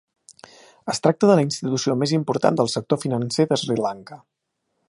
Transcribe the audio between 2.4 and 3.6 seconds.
del sector financer